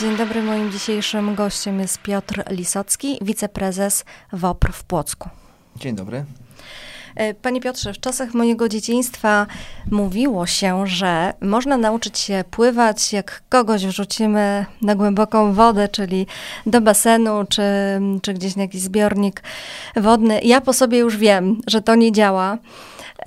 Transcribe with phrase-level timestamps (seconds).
[0.00, 5.28] Dzień dobry, moim dzisiejszym gościem jest Piotr Lisocki, wiceprezes WOPR w Płocku.
[5.76, 6.24] Dzień dobry.
[7.16, 9.46] E, panie Piotrze, w czasach mojego dzieciństwa
[9.90, 16.26] mówiło się, że można nauczyć się pływać, jak kogoś wrzucimy na głęboką wodę, czyli
[16.66, 17.62] do basenu, czy,
[18.22, 19.42] czy gdzieś na jakiś zbiornik
[19.96, 20.40] wodny.
[20.42, 22.58] Ja po sobie już wiem, że to nie działa.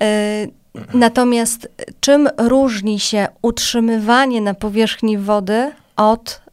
[0.00, 0.46] E,
[0.94, 1.68] natomiast
[2.00, 6.43] czym różni się utrzymywanie na powierzchni wody od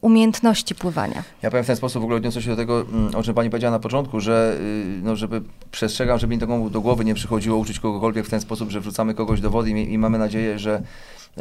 [0.00, 1.22] umiejętności pływania.
[1.42, 3.50] Ja powiem w ten sposób, w ogóle odniosę się do tego, mm, o czym pani
[3.50, 6.38] powiedziała na początku, że y, no, żeby przestrzegam, żeby mi
[6.70, 9.92] do, głowy nie przychodziło uczyć kogokolwiek w ten sposób, że wrzucamy kogoś do wody i,
[9.92, 10.82] i mamy nadzieję, że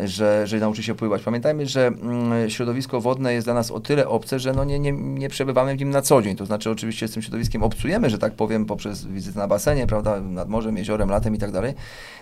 [0.05, 1.23] że, że nauczy się pływać.
[1.23, 4.91] Pamiętajmy, że mm, środowisko wodne jest dla nas o tyle obce, że no nie, nie,
[4.91, 6.35] nie przebywamy w nim na co dzień.
[6.35, 10.21] To znaczy oczywiście z tym środowiskiem obcujemy, że tak powiem, poprzez wizytę na basenie, prawda,
[10.21, 11.73] nad morzem, jeziorem, latem i tak dalej.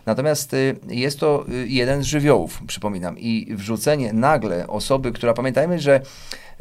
[0.06, 3.20] Natomiast y, jest to y, jeden z żywiołów, przypominam.
[3.20, 6.02] I wrzucenie nagle osoby, która pamiętajmy, że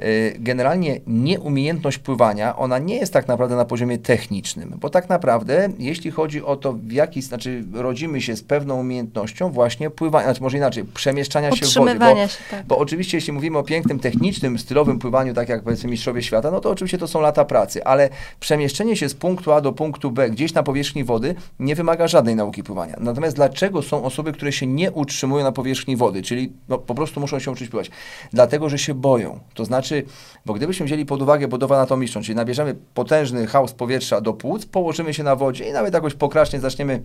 [0.00, 5.69] Y, generalnie nieumiejętność pływania, ona nie jest tak naprawdę na poziomie technicznym, bo tak naprawdę,
[5.78, 10.42] jeśli chodzi o to, w jaki, znaczy rodzimy się z pewną umiejętnością właśnie pływania, znaczy
[10.42, 12.66] może inaczej, przemieszczania się w wodzie, bo, się, tak.
[12.66, 16.60] bo oczywiście jeśli mówimy o pięknym, technicznym, stylowym pływaniu, tak jak powiedzmy mistrzowie świata, no
[16.60, 18.08] to oczywiście to są lata pracy, ale
[18.41, 22.36] przemieszczenie się z punktu A do punktu B gdzieś na powierzchni wody nie wymaga żadnej
[22.36, 22.97] nauki pływania.
[23.00, 27.20] Natomiast dlaczego są osoby, które się nie utrzymują na powierzchni wody, czyli no, po prostu
[27.20, 27.91] muszą się uczyć pływać?
[28.32, 29.41] Dlatego, że się boją.
[29.54, 30.04] To znaczy,
[30.46, 35.14] bo gdybyśmy wzięli pod uwagę budowę anatomiczną, czyli nabierzemy potężny chaos powietrza do płuc, położymy
[35.14, 37.02] się na wodzie i nawet jakoś pokracznie zaczniemy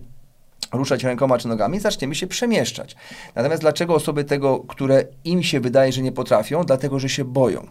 [0.72, 2.96] ruszać rękoma czy nogami, zaczniemy się przemieszczać.
[3.34, 6.64] Natomiast dlaczego osoby tego, które im się wydaje, że nie potrafią?
[6.64, 7.66] Dlatego, że się boją.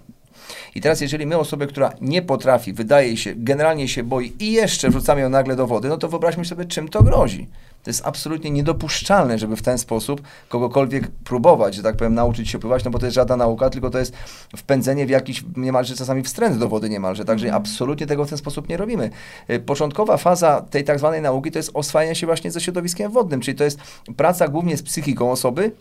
[0.75, 4.89] I teraz, jeżeli my osobę, która nie potrafi, wydaje się, generalnie się boi i jeszcze
[4.89, 7.47] wrzucamy ją nagle do wody, no to wyobraźmy sobie, czym to grozi.
[7.83, 12.59] To jest absolutnie niedopuszczalne, żeby w ten sposób kogokolwiek próbować, że tak powiem, nauczyć się
[12.59, 14.13] pływać, no bo to jest żadna nauka, tylko to jest
[14.57, 17.25] wpędzenie w jakiś niemalże czasami wstręt do wody niemalże.
[17.25, 17.57] Także mm.
[17.57, 19.09] absolutnie tego w ten sposób nie robimy.
[19.49, 23.41] Y, początkowa faza tej tak zwanej nauki to jest oswajanie się właśnie ze środowiskiem wodnym,
[23.41, 23.79] czyli to jest
[24.17, 25.71] praca głównie z psychiką osoby,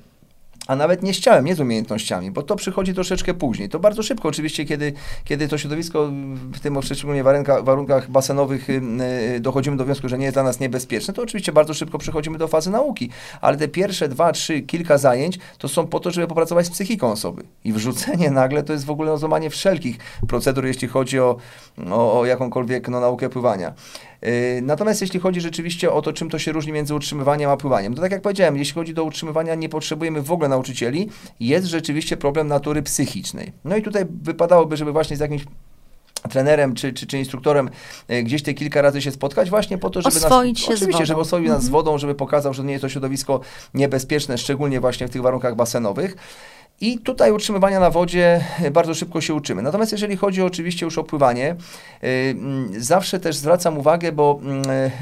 [0.69, 3.69] a nawet nie z ciałem, nie z umiejętnościami, bo to przychodzi troszeczkę później.
[3.69, 4.93] To bardzo szybko oczywiście, kiedy,
[5.25, 6.11] kiedy to środowisko,
[6.53, 8.81] w tym szczególnie warunkach, warunkach basenowych y,
[9.41, 12.49] dochodzimy do wniosku, że nie jest dla nas niebezpieczne, to oczywiście bardzo szybko przechodzimy do
[12.49, 16.67] fazy nauki, ale te pierwsze dwa, trzy, kilka zajęć to są po to, żeby popracować
[16.67, 17.43] z psychiką osoby.
[17.65, 19.99] I wrzucenie nagle to jest w ogóle złamanie wszelkich
[20.29, 21.37] procedur, jeśli chodzi o,
[21.91, 23.73] o, o jakąkolwiek no, naukę pływania.
[24.23, 24.31] Yy,
[24.63, 28.01] natomiast jeśli chodzi rzeczywiście o to, czym to się różni między utrzymywaniem a pływaniem, to
[28.01, 32.49] tak jak powiedziałem, jeśli chodzi do utrzymywania, nie potrzebujemy w ogóle nauczycieli, jest rzeczywiście problem
[32.49, 33.53] natury psychicznej.
[33.65, 35.45] No i tutaj wypadałoby, żeby właśnie z jakimś
[36.31, 37.71] trenerem czy, czy, czy instruktorem
[38.09, 41.07] yy, gdzieś te kilka razy się spotkać właśnie po to, żeby oswoić nas, się oczywiście,
[41.07, 41.73] żeby oswoił nas z mhm.
[41.73, 43.41] wodą, żeby pokazał, że nie jest to środowisko
[43.75, 46.17] niebezpieczne, szczególnie właśnie w tych warunkach basenowych.
[46.81, 49.63] I tutaj utrzymywania na wodzie e, bardzo szybko się uczymy.
[49.63, 51.57] Natomiast jeżeli chodzi oczywiście już o pływanie,
[52.03, 54.41] yy, zawsze też zwracam uwagę, bo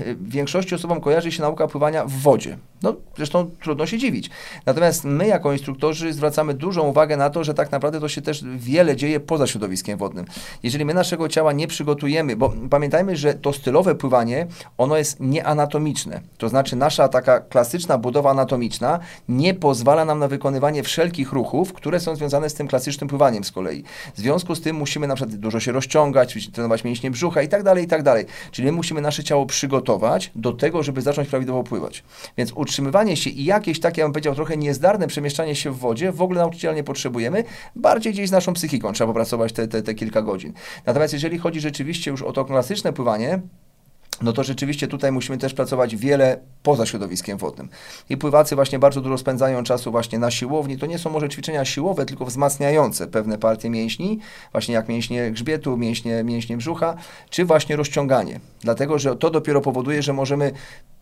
[0.07, 2.59] yy, większości osobom kojarzy się nauka pływania w wodzie.
[2.83, 4.31] No, zresztą trudno się dziwić.
[4.67, 8.45] Natomiast my jako instruktorzy zwracamy dużą uwagę na to, że tak naprawdę to się też
[8.57, 10.27] wiele dzieje poza środowiskiem wodnym.
[10.63, 14.47] Jeżeli my naszego ciała nie przygotujemy, bo pamiętajmy, że to stylowe pływanie,
[14.79, 16.21] ono jest nieanatomiczne.
[16.39, 18.99] To znaczy nasza taka klasyczna budowa anatomiczna
[19.29, 23.53] nie pozwala nam na wykonywanie wszelkich ruchów, które są związane z tym klasycznym pływaniem z
[23.53, 23.85] kolei.
[24.15, 27.63] W związku z tym musimy na przykład dużo się rozciągać, trenować mięśnie brzucha i tak
[27.63, 28.27] dalej, i tak dalej.
[28.51, 32.05] Czyli my musimy nasze ciało przygotować do tego, żeby zacząć prawidłowo pływać.
[32.39, 36.13] Więc utrzymywanie się i jakieś takie, ja bym powiedział, trochę niezdarne przemieszczanie się w wodzie,
[36.13, 37.45] w ogóle nauczyciela nie potrzebujemy,
[37.77, 40.53] bardziej gdzieś z naszą psychiką trzeba popracować te, te, te kilka godzin.
[40.87, 43.41] Natomiast jeżeli chodzi rzeczywiście już o to klasyczne pływanie,
[44.23, 47.69] no to rzeczywiście tutaj musimy też pracować wiele poza środowiskiem wodnym.
[48.11, 50.79] I pływacy właśnie bardzo dużo spędzają czasu właśnie na siłowni.
[50.79, 54.19] To nie są może ćwiczenia siłowe, tylko wzmacniające pewne partie mięśni,
[54.53, 56.97] właśnie jak mięśnie grzbietu, mięśnie, mięśnie brzucha,
[57.31, 58.41] czy właśnie rozciąganie.
[58.61, 60.53] Dlatego, że to dopiero powoduje, że możemy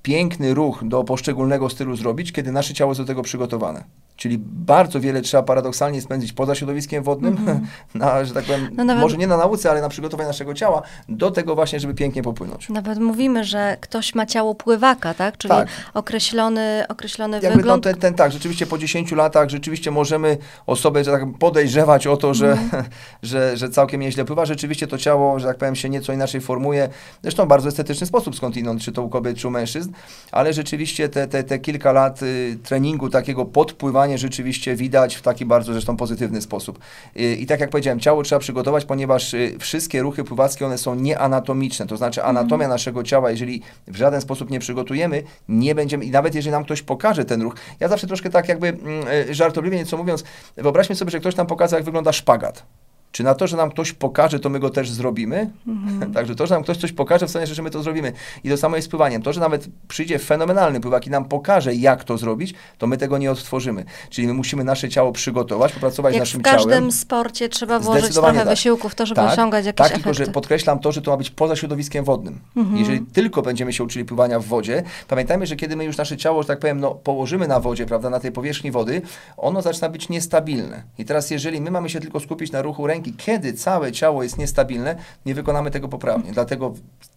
[0.03, 3.85] piękny ruch do poszczególnego stylu zrobić, kiedy nasze ciało jest do tego przygotowane.
[4.17, 7.61] Czyli bardzo wiele trzeba paradoksalnie spędzić poza środowiskiem wodnym, mm -hmm.
[7.95, 10.83] na, że tak powiem, no nawet, może nie na nauce, ale na przygotowanie naszego ciała
[11.09, 12.69] do tego właśnie, żeby pięknie popłynąć.
[12.69, 15.39] Nawet mówimy, że ktoś ma ciało pływaka, tak?
[15.39, 15.69] Czyli tak.
[15.95, 17.85] określony, określony Jakby wygląd.
[17.85, 22.17] No ten, ten, tak, rzeczywiście po 10 latach rzeczywiście możemy osobę, że tak podejrzewać o
[22.17, 22.85] to, że, mm -hmm.
[23.23, 24.47] że, że całkiem nieźle pływa.
[24.47, 26.89] Rzeczywiście to ciało, że tak powiem, się nieco inaczej formuje.
[27.23, 29.93] Zresztą w bardzo estetyczny sposób skądinąd, czy to u kobiet, czy u mężczyzn,
[30.33, 35.47] ale rzeczywiście te, te, te kilka lat y, treningu takiego podpływania rzeczywiście widać w taki
[35.47, 36.79] bardzo zresztą pozytywny sposób.
[37.17, 41.87] I, tak jak powiedziałem, ciało trzeba przygotować, ponieważ y, wszystkie ruchy pływackie, one są nieanatomiczne,
[41.87, 46.35] to znaczy anatomia naszego ciała, jeżeli w żaden sposób nie przygotujemy, nie będziemy, i nawet
[46.35, 49.97] jeżeli nam ktoś pokaże ten ruch, ja zawsze troszkę tak jakby mm, y, żartobliwie nieco
[49.97, 50.25] mówiąc,
[50.57, 52.67] wyobraźmy sobie, że ktoś nam pokaże, jak wygląda szpagat.
[53.15, 55.51] Czy na to, że nam ktoś pokaże, to my go też zrobimy?
[55.67, 56.13] Mhm.
[56.15, 58.13] Także to, że nam ktoś coś pokaże, w sensie, że my to zrobimy.
[58.45, 59.23] I to samo jest z pływaniem.
[59.23, 63.19] To, że nawet przyjdzie fenomenalny pływak i nam pokaże, jak to zrobić, to my tego
[63.19, 63.85] nie odtworzymy.
[64.11, 66.61] Czyli my musimy nasze ciało przygotować, popracować jak naszym ciałem.
[66.61, 68.49] w każdym sporcie trzeba włożyć trochę tak.
[68.49, 70.05] wysiłku w to, żeby tak, osiągać jakieś Tak, efekty.
[70.05, 72.41] tylko że podkreślam to, że to ma być poza środowiskiem wodnym.
[72.57, 72.77] Mhm.
[72.77, 76.43] Jeżeli tylko będziemy się uczyli pływania w wodzie, pamiętajmy, że kiedy my już nasze ciało,
[76.43, 79.03] że tak powiem, no, położymy na wodzie, prawda, na tej powierzchni wody,
[79.37, 80.83] ono zaczyna być niestabilne.
[80.99, 84.39] I teraz, jeżeli my mamy się tylko skupić na ruchu ręki, kiedy całe ciało jest
[84.39, 84.97] niestabilne,
[85.27, 86.33] nie wykonamy tego poprawnie.
[86.33, 86.75] Dlatego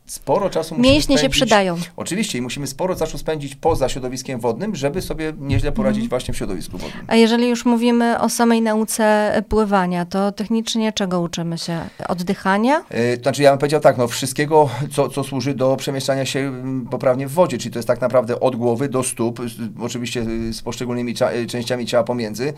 [0.07, 1.77] sporo czasu musimy Mięśnie spędzić, się przydają.
[1.95, 6.09] Oczywiście i musimy sporo czasu spędzić poza środowiskiem wodnym, żeby sobie nieźle poradzić mhm.
[6.09, 7.05] właśnie w środowisku wodnym.
[7.07, 11.79] A jeżeli już mówimy o samej nauce pływania, to technicznie czego uczymy się?
[12.07, 12.83] Oddychania?
[12.91, 16.39] Yy, to znaczy ja bym powiedział tak, no wszystkiego, co, co służy do przemieszczania się
[16.39, 19.39] mm, poprawnie w wodzie, czyli to jest tak naprawdę od głowy do stóp,
[19.79, 22.53] oczywiście z poszczególnymi y, częściami ciała pomiędzy.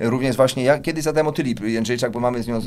[0.00, 2.60] Również właśnie ja kiedyś zadałem o Tyli Jędrzejczak, bo mamy z nią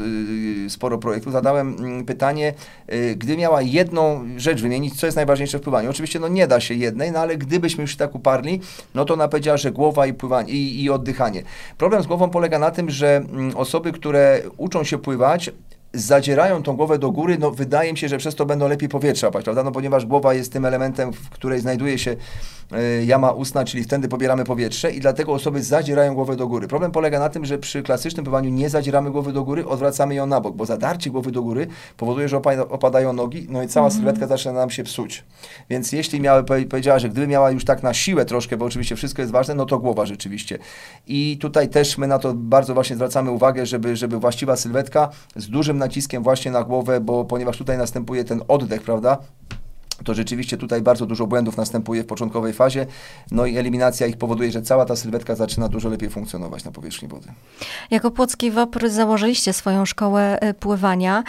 [0.65, 2.53] y, sporo projektów, zadałem mm, pytanie,
[2.93, 5.89] y, gdy miała jedną rzecz wymienić, co jest najważniejsze w pływaniu.
[5.89, 8.61] Oczywiście no nie da się jednej, no ale gdybyśmy już tak uparli,
[8.95, 11.43] no to ona powiedziała, że głowa i pływanie i, i oddychanie.
[11.77, 15.51] Problem z głową polega na tym, że mm, osoby, które uczą się pływać,
[15.93, 19.31] zadzierają tą głowę do góry, no wydaje mi się, że przez to będą lepiej powietrza
[19.31, 19.63] prawda?
[19.63, 22.15] No ponieważ głowa jest tym elementem, w której znajduje się
[23.01, 26.67] y, jama ustna, czyli wtedy pobieramy powietrze i dlatego osoby zadzierają głowę do góry.
[26.67, 30.25] Problem polega na tym, że przy klasycznym pływaniu nie zadzieramy głowy do góry, odwracamy ją
[30.25, 31.67] na bok, bo zadarcie głowy do góry
[31.97, 34.01] powoduje, że opada, opadają nogi, no i cała mhm.
[34.01, 35.23] sylwetka zaczyna nam się psuć.
[35.69, 39.21] Więc jeśli miały, powiedziała, że gdyby miała już tak na siłę troszkę, bo oczywiście wszystko
[39.21, 40.57] jest ważne, no to głowa rzeczywiście.
[41.07, 45.49] I tutaj też my na to bardzo właśnie zwracamy uwagę, żeby, żeby właściwa sylwetka z
[45.49, 49.17] dużym naciskiem właśnie na głowę, bo ponieważ tutaj następuje ten oddech, prawda?
[50.03, 52.85] to rzeczywiście tutaj bardzo dużo błędów następuje w początkowej fazie,
[53.31, 57.07] no i eliminacja ich powoduje, że cała ta sylwetka zaczyna dużo lepiej funkcjonować na powierzchni
[57.07, 57.27] wody.
[57.91, 61.23] Jako Płocki WOPR założyliście swoją szkołę e, pływania.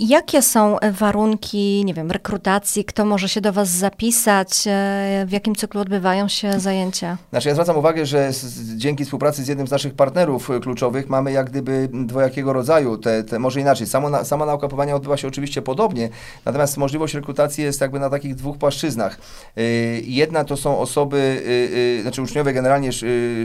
[0.00, 2.84] E, Jakie są warunki, nie wiem, rekrutacji?
[2.84, 4.48] Kto może się do Was zapisać?
[4.66, 7.16] E, w jakim cyklu odbywają się zajęcia?
[7.30, 11.08] Znaczy ja zwracam uwagę, że z, dzięki współpracy z jednym z naszych partnerów e, kluczowych
[11.08, 13.86] mamy jak gdyby dwojakiego rodzaju, te, te może inaczej.
[13.86, 16.08] Samo, sama nauka odbywa się oczywiście podobnie,
[16.44, 19.18] natomiast możliwość rekrutacji jest jakby na takich dwóch płaszczyznach.
[19.56, 19.64] Yy,
[20.00, 22.90] jedna to są osoby, yy, yy, znaczy uczniowie generalnie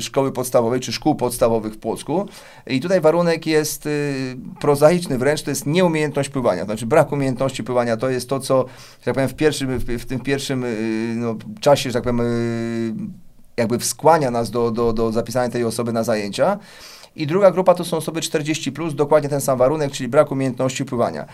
[0.02, 2.26] szkoły podstawowej, czy szkół podstawowych w Płocku
[2.68, 3.90] i tutaj warunek jest
[4.60, 6.66] prozaiczny wręcz, to jest nieumiejętność pływania pływania.
[6.66, 8.66] Znaczy brak umiejętności pływania to jest to, co,
[9.00, 12.22] że tak powiem, w, pierwszym, w, w tym pierwszym y, no, czasie, że tak powiem,
[12.22, 12.94] y,
[13.57, 16.60] jakby wskłania nas do, do, do zapisania tej osoby na zajęcia.
[17.16, 20.86] I druga grupa to są osoby 40, plus, dokładnie ten sam warunek, czyli brak umiejętności
[20.86, 21.25] pływania.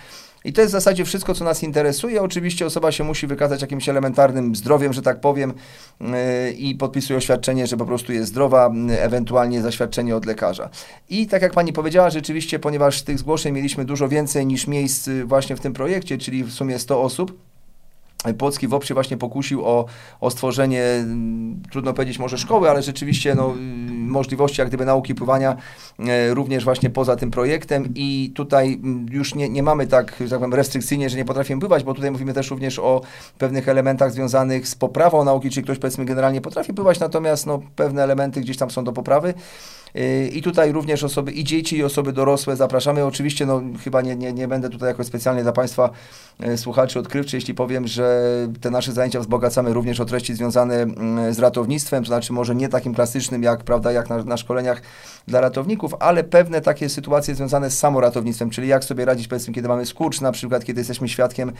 [0.45, 2.21] I to jest w zasadzie wszystko, co nas interesuje.
[2.21, 5.53] Oczywiście osoba się musi wykazać jakimś elementarnym zdrowiem, że tak powiem,
[6.01, 6.07] yy,
[6.51, 10.69] i podpisuje oświadczenie, że po prostu jest zdrowa, yy, ewentualnie zaświadczenie od lekarza.
[11.09, 15.25] I tak jak pani powiedziała, rzeczywiście, ponieważ tych zgłoszeń mieliśmy dużo więcej niż miejsc yy,
[15.25, 17.49] właśnie w tym projekcie, czyli w sumie 100 osób,
[18.38, 19.86] Polski WOP się właśnie pokusił o,
[20.19, 25.16] o stworzenie, mm, trudno powiedzieć może szkoły, ale rzeczywiście no, mm, możliwości jak gdyby nauki
[25.16, 25.56] pływania
[26.00, 30.30] e, również właśnie poza tym projektem i tutaj mm, już nie, nie mamy tak, że
[30.30, 33.01] tak powiem, restrykcyjnie, że nie potrafimy pływać, bo tutaj mówimy też również o
[33.38, 38.04] pewnych elementach związanych z poprawą nauki, czyli ktoś powiedzmy generalnie potrafi pływać, natomiast no, pewne
[38.04, 39.33] elementy gdzieś tam są do poprawy.
[39.96, 43.05] Y, I tutaj również osoby, i dzieci, i osoby dorosłe zapraszamy.
[43.05, 45.89] Oczywiście, no chyba nie, nie, nie będę tutaj jakoś specjalnie dla Państwa
[46.48, 48.24] y, słuchaczy odkrywczy, jeśli powiem, że
[48.62, 52.69] te nasze zajęcia wzbogacamy również o treści związane mm, z ratownictwem, to znaczy może nie
[52.69, 54.81] takim klasycznym, jak, prawda, jak na, na szkoleniach
[55.27, 59.67] dla ratowników, ale pewne takie sytuacje związane z samoratownictwem, czyli jak sobie radzić, powiedzmy, kiedy
[59.67, 61.51] mamy skurcz, na przykład, kiedy jesteśmy świadkiem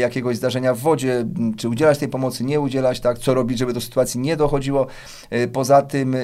[0.00, 1.24] jakiegoś zdarzenia w wodzie,
[1.56, 4.86] czy udzielać tej pomocy, nie udzielać, tak, co robić, żeby do sytuacji nie dochodziło.
[5.52, 6.16] Poza tym,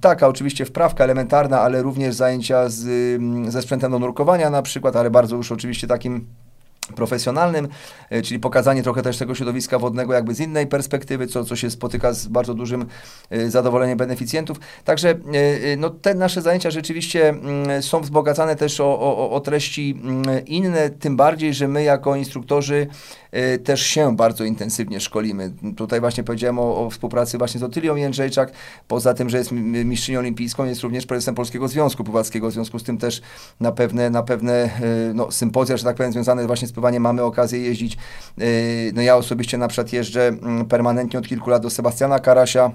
[0.00, 2.86] taka oczywiście wprawka elementarna, ale również zajęcia z,
[3.20, 6.26] mm, ze sprzętem do nurkowania na przykład, ale bardzo już oczywiście takim
[6.94, 7.68] profesjonalnym,
[8.10, 11.70] e, czyli pokazanie trochę też tego środowiska wodnego jakby z innej perspektywy, co, co się
[11.70, 12.86] spotyka z bardzo dużym
[13.30, 14.60] e, zadowoleniem beneficjentów.
[14.84, 19.98] Także e, no, te nasze zajęcia rzeczywiście mm, są wzbogacane też o, o, o treści
[20.02, 22.86] mm, inne, tym bardziej, że my jako instruktorzy
[23.64, 25.52] też się bardzo intensywnie szkolimy.
[25.76, 28.52] Tutaj właśnie powiedziałem o, o współpracy właśnie z Otylią Jędrzejczak,
[28.88, 29.52] poza tym, że jest
[29.84, 33.22] mistrzynią olimpijską, jest również prezesem Polskiego Związku Pływackiego, w związku z tym też
[33.60, 34.70] na pewne, na pewne
[35.14, 37.96] no, sympozja, że tak powiem, związane właśnie z pływaniem mamy okazję jeździć.
[38.94, 42.70] No ja osobiście na przykład jeżdżę mm, permanentnie od kilku lat do Sebastiana Karasia,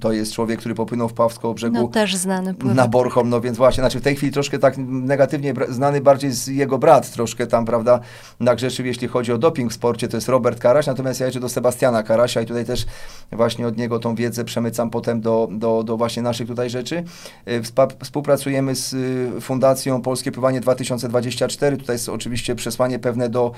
[0.00, 1.74] to jest człowiek, który popłynął w Pawsko brzegu.
[1.74, 2.76] No też znany pływak.
[2.76, 6.46] Na Borchom, no więc właśnie, znaczy w tej chwili troszkę tak negatywnie znany bardziej z
[6.46, 8.00] jego brat troszkę tam, prawda,
[8.40, 11.48] nagrzeszył, jeśli chodzi o doping w sporcie, to jest Robert Karaś, natomiast ja jeżdżę do
[11.48, 12.86] Sebastiana Karasia i tutaj też
[13.32, 17.04] właśnie od niego tą wiedzę przemycam potem do, do, do właśnie naszych tutaj rzeczy.
[17.48, 17.62] Y,
[18.04, 23.52] współpracujemy z y, Fundacją Polskie Pływanie 2024, tutaj jest oczywiście przesłanie pewne do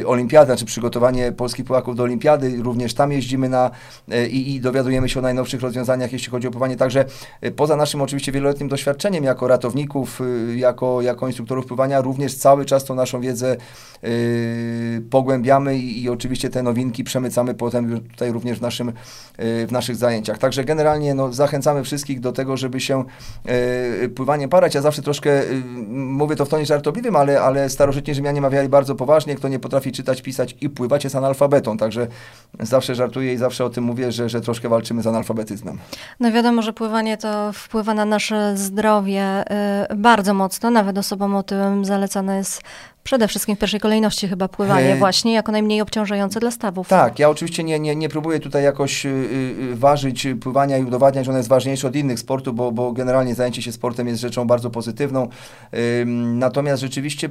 [0.00, 3.70] y, Olimpiady, znaczy przygotowanie polskich pływaków do Olimpiady, również tam jeździmy na
[4.12, 6.76] y, i dowiadujemy się o najnowszych rozwiązaniach, jeśli chodzi o pływanie.
[6.76, 7.04] Także
[7.44, 12.64] y, poza naszym oczywiście wieloletnim doświadczeniem jako ratowników, y, jako, jako instruktorów pływania, również cały
[12.64, 13.56] czas tą naszą wiedzę
[14.02, 19.72] yy, pogłębiamy i, i, oczywiście te nowinki przemycamy potem tutaj również w, naszym, yy, w
[19.72, 20.38] naszych zajęciach.
[20.38, 23.04] Także generalnie no, zachęcamy wszystkich do tego, żeby się
[24.00, 24.74] yy, pływaniem parać.
[24.74, 25.42] Ja zawsze troszkę
[25.88, 29.92] mówię to w tonie żartobliwym, ale, ale starożytni Rzymianie mawiali bardzo poważnie, kto nie potrafi
[29.92, 31.76] czytać, pisać i pływać jest analfabetą.
[31.76, 32.06] Także
[32.60, 35.78] zawsze żartuję i zawsze o tym mówię, że, że troszkę walczymy z analfabetyzmem.
[36.20, 39.44] No wiadomo, że pływanie to wpływa na nasze zdrowie
[39.92, 40.70] y, bardzo mocno.
[40.70, 42.62] Nawet osobom otyłym zalecane jest
[43.04, 46.88] Przede wszystkim w pierwszej kolejności chyba pływanie właśnie, jako najmniej obciążające dla stawów.
[46.88, 51.24] Tak, ja oczywiście nie, nie, nie próbuję tutaj jakoś y, y, ważyć pływania i udowadniać,
[51.24, 54.46] że ono jest ważniejsze od innych sportów, bo, bo generalnie zajęcie się sportem jest rzeczą
[54.46, 55.28] bardzo pozytywną.
[55.74, 57.28] Y, natomiast rzeczywiście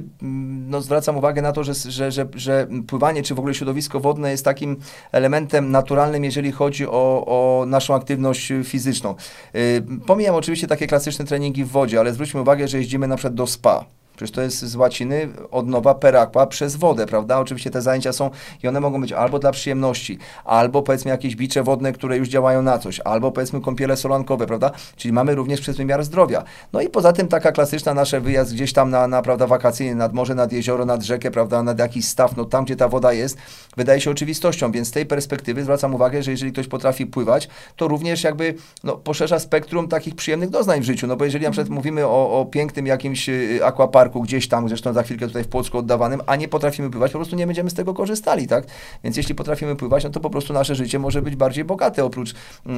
[0.68, 4.30] no, zwracam uwagę na to, że, że, że, że pływanie, czy w ogóle środowisko wodne
[4.30, 4.76] jest takim
[5.12, 9.14] elementem naturalnym, jeżeli chodzi o, o naszą aktywność fizyczną.
[9.54, 13.34] Y, pomijam oczywiście takie klasyczne treningi w wodzie, ale zwróćmy uwagę, że jeździmy na przykład
[13.34, 13.84] do spa.
[14.16, 17.38] Przecież to jest z łaciny od nowa per aqua przez wodę, prawda?
[17.38, 18.30] Oczywiście te zajęcia są
[18.62, 22.62] i one mogą być albo dla przyjemności, albo powiedzmy jakieś bicze wodne, które już działają
[22.62, 24.70] na coś, albo powiedzmy kąpiele solankowe, prawda?
[24.96, 26.44] Czyli mamy również przez wymiar zdrowia.
[26.72, 30.12] No i poza tym taka klasyczna nasza wyjazd gdzieś tam na, na prawda, wakacyjny, nad
[30.12, 33.38] morze, nad jezioro, nad rzekę, prawda, nad jakiś staw, no tam, gdzie ta woda jest,
[33.76, 37.88] wydaje się oczywistością, więc z tej perspektywy zwracam uwagę, że jeżeli ktoś potrafi pływać, to
[37.88, 38.54] również jakby
[38.84, 42.40] no, poszerza spektrum takich przyjemnych doznań w życiu, no bo jeżeli na przykład mówimy o,
[42.40, 46.20] o pięknym jakimś y, aquaparku, parku gdzieś tam, zresztą za chwilkę tutaj w Płocku oddawanym,
[46.26, 48.64] a nie potrafimy pływać, po prostu nie będziemy z tego korzystali, tak?
[49.04, 52.34] Więc jeśli potrafimy pływać, no to po prostu nasze życie może być bardziej bogate, oprócz
[52.66, 52.74] yy,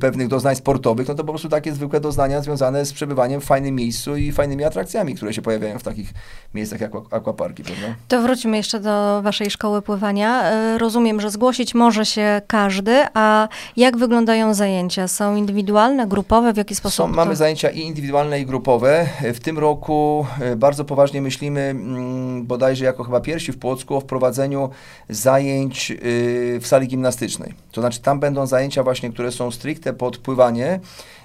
[0.00, 3.74] pewnych doznań sportowych, no to po prostu takie zwykłe doznania związane z przebywaniem w fajnym
[3.74, 6.12] miejscu i fajnymi atrakcjami, które się pojawiają w takich
[6.54, 7.86] miejscach jak akwaparki, prawda?
[8.08, 10.42] To wróćmy jeszcze do waszej szkoły pływania.
[10.42, 15.08] E, rozumiem, że zgłosić może się każdy, a jak wyglądają zajęcia?
[15.08, 16.96] Są indywidualne, grupowe, w jaki sposób?
[16.96, 19.06] Są, mamy zajęcia i indywidualne, i grupowe.
[19.34, 24.00] W tym roku e, bardzo poważnie myślimy, mm, bodajże jako chyba pierwsi w Płocku, o
[24.00, 24.70] wprowadzeniu
[25.08, 27.54] zajęć y, w sali gimnastycznej.
[27.72, 30.80] To znaczy tam będą zajęcia właśnie, które są stricte pod pływanie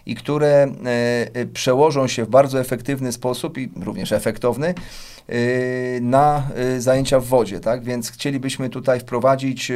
[0.05, 0.67] i które e,
[1.33, 5.33] e, przełożą się w bardzo efektywny sposób i również efektowny e,
[6.01, 6.47] na
[6.77, 7.83] zajęcia w wodzie, tak?
[7.83, 9.71] Więc chcielibyśmy tutaj wprowadzić,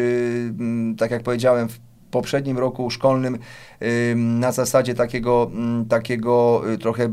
[0.98, 1.80] tak jak powiedziałem, w
[2.12, 3.38] poprzednim roku szkolnym
[4.16, 5.52] na zasadzie takiego,
[5.90, 7.10] takiego trochę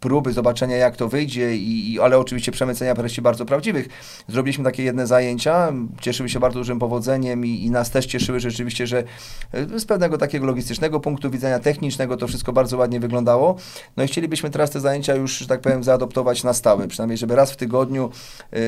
[0.00, 3.88] próby zobaczenia, jak to wyjdzie, i, i, ale oczywiście przemycenia treści bardzo prawdziwych.
[4.28, 8.86] Zrobiliśmy takie jedne zajęcia, cieszyły się bardzo dużym powodzeniem i, i nas też cieszyły rzeczywiście,
[8.86, 9.04] że
[9.52, 13.56] e, z pewnego takiego logistycznego punktu widzenia technicznego to wszystko bardzo ładnie wyglądało.
[13.96, 17.36] No i chcielibyśmy teraz te zajęcia już, że tak powiem, zaadoptować na stałe, przynajmniej żeby
[17.36, 18.10] raz w tygodniu,
[18.52, 18.58] yy,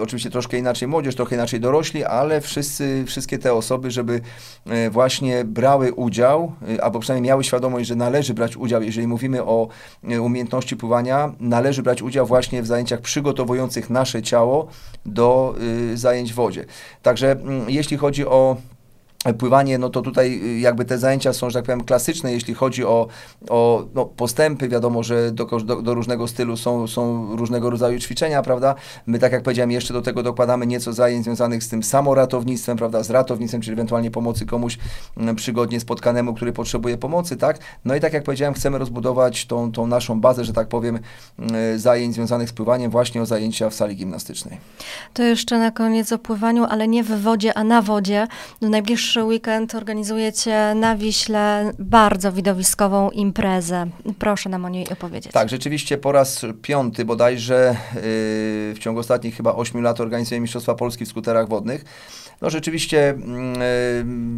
[0.00, 4.20] oczywiście troszkę inaczej młodzież, trochę inaczej dorośli, ale wszyscy, wszystkie te osoby, żeby
[4.66, 6.52] yy, właśnie brały udział,
[6.82, 9.68] albo przynajmniej miały świadomość, że należy brać udział, jeżeli mówimy o
[10.20, 14.68] umiejętności umiejętności pływania należy brać udział właśnie w zajęciach przygotowujących nasze ciało
[15.06, 15.54] do
[15.92, 16.64] y, zajęć w wodzie.
[17.02, 18.56] Także mm, jeśli chodzi o
[19.32, 22.84] pływanie, no to tutaj y, jakby te zajęcia są, że tak powiem, klasyczne, jeśli chodzi
[22.84, 23.06] o,
[23.48, 28.42] o no, postępy, wiadomo, że do, do, do, różnego stylu są, są różnego rodzaju ćwiczenia,
[28.42, 28.74] prawda?
[29.06, 33.02] My, tak jak powiedziałem, jeszcze do tego dokładamy nieco zajęć związanych z tym samoratownictwem, prawda,
[33.02, 34.78] z ratownictwem, czyli ewentualnie pomocy komuś
[35.36, 37.58] przygodnie spotkanemu, który potrzebuje pomocy, tak?
[37.84, 40.98] No i tak jak powiedziałem, chcemy rozbudować tą, tą naszą bazę, że tak powiem,
[41.76, 44.58] zajęć związanych z pływaniem właśnie o zajęcia w sali gimnastycznej.
[45.14, 48.26] To jeszcze na koniec o pływaniu, ale nie w wodzie, a na wodzie.
[48.60, 53.86] Do najbliższego najbliższy weekend organizujecie na Wiśle bardzo widowiskową imprezę.
[54.18, 55.32] Proszę nam o niej opowiedzieć.
[55.32, 58.00] Tak, rzeczywiście po raz piąty bodajże yy,
[58.74, 61.84] w ciągu ostatnich chyba ośmiu lat organizujemy Mistrzostwa Polski w skuterach wodnych.
[62.42, 63.14] No rzeczywiście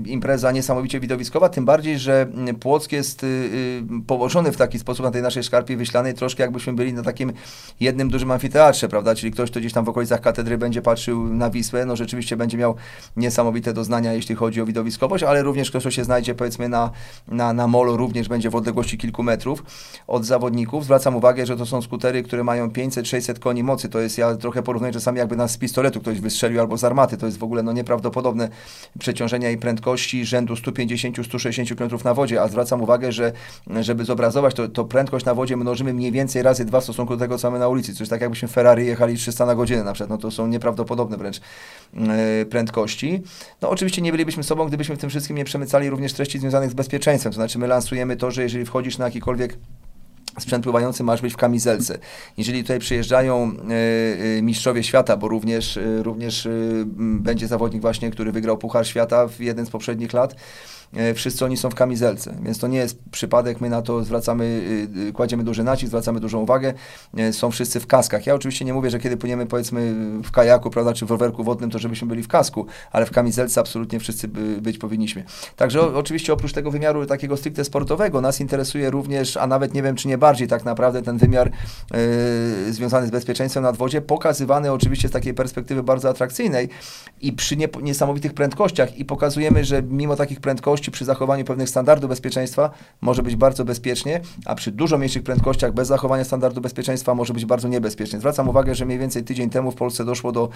[0.05, 2.27] yy, impreza niesamowicie widowiskowa, tym bardziej, że
[2.61, 6.93] Płock jest yy, położony w taki sposób na tej naszej szkarpie wyślanej, troszkę jakbyśmy byli
[6.93, 7.33] na takim
[7.81, 9.15] jednym dużym amfiteatrze, prawda?
[9.15, 12.59] Czyli ktoś, kto gdzieś tam w okolicach katedry będzie patrzył na Wisłę, no rzeczywiście będzie
[12.59, 12.75] miał
[13.17, 16.91] niesamowite doznania, jeśli chodzi o widowiskowość, ale również ktoś, kto się znajdzie powiedzmy na,
[17.29, 19.63] na, na molo, również będzie w odległości kilku metrów
[20.07, 20.85] od zawodników.
[20.85, 23.89] Zwracam uwagę, że to są skutery, które mają 500-600 koni mocy.
[23.89, 27.17] To jest, ja trochę porównuję czasami jakby nas z pistoletu ktoś wystrzelił albo z armaty.
[27.17, 28.49] To jest w ogóle no, nie, nieprawdopodobne
[28.99, 33.33] przeciążenia i prędkości rzędu 150-160 km na wodzie, a zwracam uwagę, że
[33.81, 37.21] żeby zobrazować, to, to prędkość na wodzie mnożymy mniej więcej razy dwa w stosunku do
[37.21, 37.95] tego, co mamy na ulicy.
[37.95, 41.41] Coś tak jakbyśmy Ferrari jechali 300 na godzinę na przykład, no to są nieprawdopodobne wręcz
[41.95, 43.23] yy, prędkości.
[43.63, 46.75] No oczywiście nie bylibyśmy sobą, gdybyśmy w tym wszystkim nie przemycali również treści związanych z
[46.75, 49.59] bezpieczeństwem, to znaczy my lansujemy to, że jeżeli wchodzisz na jakikolwiek
[50.39, 51.99] sprzęt pływający masz być w kamizelce.
[52.37, 56.49] Jeżeli tutaj przyjeżdżają y, y, mistrzowie świata, bo również, y, również
[56.97, 60.37] będzie zawodnik właśnie, który wygrał Puchar Świata w jeden z poprzednich lat,
[61.15, 65.09] wszyscy oni są w kamizelce, więc to nie jest przypadek, my na to zwracamy, y,
[65.09, 66.75] y, kładziemy duży nacisk, zwracamy dużą uwagę,
[67.17, 68.27] e, są wszyscy w kaskach.
[68.27, 71.71] Ja oczywiście nie mówię, że kiedy płyniemy powiedzmy w kajaku, prawda, czy w rowerku wodnym,
[71.71, 74.29] to żebyśmy byli w kasku, ale w kamizelce absolutnie wszyscy
[74.61, 75.25] być powinniśmy.
[75.57, 79.83] Także o, oczywiście oprócz tego wymiaru takiego stricte sportowego, nas interesuje również, a nawet nie
[79.83, 81.51] wiem, czy nie bardziej tak naprawdę ten wymiar
[82.67, 86.69] yy, związany z bezpieczeństwem nad wodzie, pokazywany oczywiście z takiej perspektywy bardzo atrakcyjnej
[87.21, 92.09] i przy nie, niesamowitych prędkościach i pokazujemy, że mimo takich prędkości przy zachowaniu pewnych standardów
[92.09, 97.35] bezpieczeństwa może być bardzo bezpiecznie, a przy dużo mniejszych prędkościach bez zachowania standardu bezpieczeństwa może
[97.35, 98.19] być bardzo niebezpiecznie.
[98.19, 100.49] Zwracam uwagę, że mniej więcej tydzień temu w Polsce doszło do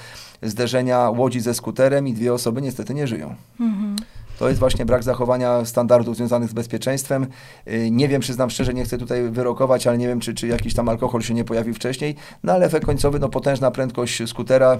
[0.42, 3.34] zderzenia łodzi ze skuterem i dwie osoby niestety nie żyją.
[3.60, 3.96] Mhm.
[4.40, 7.26] To jest właśnie brak zachowania standardów związanych z bezpieczeństwem.
[7.68, 10.74] Y, nie wiem, przyznam szczerze, nie chcę tutaj wyrokować, ale nie wiem, czy, czy jakiś
[10.74, 14.78] tam alkohol się nie pojawił wcześniej, no ale efekt końcowy, no potężna prędkość skutera,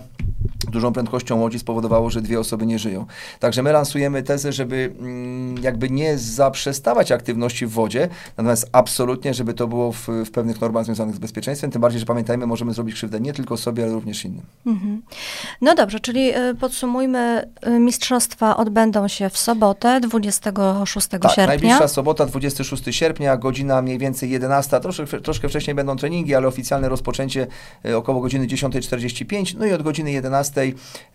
[0.70, 3.06] dużą prędkością łodzi spowodowało, że dwie osoby nie żyją.
[3.40, 9.54] Także my lansujemy tezę, żeby mm, jakby nie zaprzestawać aktywności w wodzie, natomiast absolutnie, żeby
[9.54, 12.94] to było w, w pewnych normach związanych z bezpieczeństwem, tym bardziej, że pamiętajmy, możemy zrobić
[12.94, 14.42] krzywdę nie tylko sobie, ale również innym.
[14.66, 15.02] Mhm.
[15.60, 19.49] No dobrze, czyli y, podsumujmy, y, mistrzostwa odbędą się w sobotę,
[20.00, 21.46] 26 tak, sierpnia.
[21.46, 26.88] najbliższa sobota, 26 sierpnia, godzina mniej więcej 11, troszkę, troszkę wcześniej będą treningi, ale oficjalne
[26.88, 27.46] rozpoczęcie
[27.86, 30.62] y, około godziny 10.45, no i od godziny 11,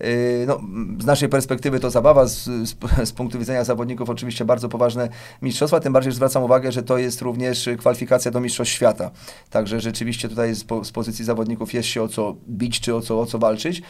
[0.02, 0.62] y, no,
[1.00, 2.76] z naszej perspektywy to zabawa, z, z,
[3.10, 5.10] z, punktu widzenia zawodników oczywiście bardzo poważne
[5.42, 9.12] mistrzostwa, tym bardziej, że zwracam uwagę, że to jest również kwalifikacja do Mistrzostw Świata.
[9.50, 13.20] Także rzeczywiście tutaj z, z pozycji zawodników jest się o co bić, czy o co,
[13.20, 13.82] o co walczyć.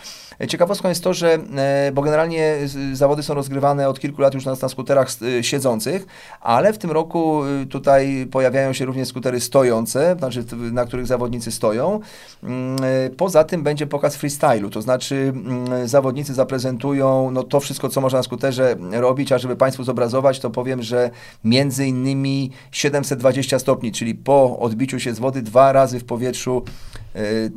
[0.48, 2.58] Ciekawostką jest to, że, e, bo generalnie
[2.94, 5.08] zawody są rozgrywane od kilku lat już na, na skuterach
[5.40, 6.08] e, siedzących,
[6.42, 11.52] ale w tym roku e, tutaj pojawiają się również skutery stojące, znaczy na których zawodnicy
[11.52, 12.00] stoją.
[12.44, 12.78] Mm,
[13.18, 18.20] poza tym będzie pokaz freestylu, to znaczy mm, zawodnicy zaprezentują no, to wszystko, co można
[18.20, 21.10] na skuterze robić, a żeby Państwu zobrazować, to powiem, że
[21.44, 26.64] między innymi 720 stopni, czyli po odbiciu się z wody dwa razy w powietrzu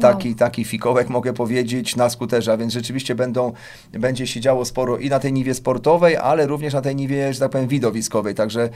[0.01, 3.53] taki, taki fikołek mogę powiedzieć na skuterze, a więc rzeczywiście będą,
[3.93, 7.41] będzie się działo sporo i na tej niwie sportowej, ale również na tej niwie, że
[7.41, 8.35] tak powiem, widowiskowej.
[8.35, 8.69] Także,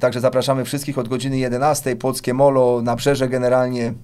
[0.00, 3.94] także zapraszamy wszystkich od godziny 11, Płockie Molo, Nabrzeże generalnie,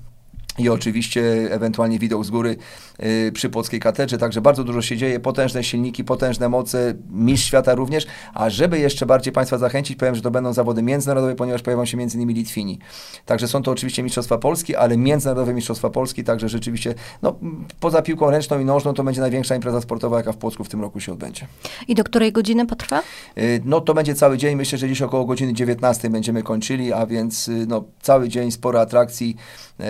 [0.58, 2.56] i oczywiście ewentualnie widok z góry
[2.98, 7.74] yy, przy Płockiej Katedrze, także bardzo dużo się dzieje, potężne silniki, potężne moce, mistrz świata
[7.74, 11.84] również, a żeby jeszcze bardziej Państwa zachęcić, powiem, że to będą zawody międzynarodowe, ponieważ pojawią
[11.84, 12.78] się między innymi Litwini.
[13.26, 17.38] Także są to oczywiście Mistrzostwa Polski, ale międzynarodowe Mistrzostwa Polski, także rzeczywiście, no
[17.80, 20.80] poza piłką ręczną i nożną, to będzie największa impreza sportowa, jaka w Płocku w tym
[20.80, 21.46] roku się odbędzie.
[21.88, 23.02] I do której godziny potrwa?
[23.36, 27.06] Yy, no to będzie cały dzień, myślę, że dziś około godziny 19 będziemy kończyli, a
[27.06, 29.36] więc yy, no cały dzień sporo atrakcji,
[29.78, 29.86] yy,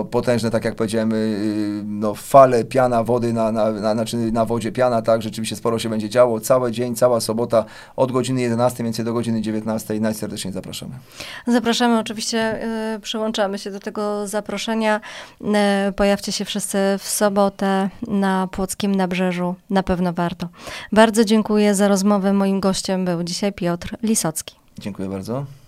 [0.00, 4.44] no potężne, tak jak powiedziałem, y, no, fale, piana wody na, na, na, znaczy na
[4.44, 6.40] wodzie, piana, tak, rzeczywiście sporo się będzie działo.
[6.40, 7.64] Cały dzień, cała sobota
[7.96, 10.00] od godziny 11, więcej do godziny 19.
[10.00, 10.92] Najserdeczniej zapraszamy.
[11.46, 12.64] Zapraszamy, oczywiście
[12.96, 15.00] y, przyłączamy się do tego zaproszenia.
[15.88, 19.54] Y, pojawcie się wszyscy w sobotę na Płockim Nabrzeżu.
[19.70, 20.48] Na pewno warto.
[20.92, 22.32] Bardzo dziękuję za rozmowę.
[22.32, 24.54] Moim gościem był dzisiaj Piotr Lisocki.
[24.78, 25.59] Dziękuję bardzo.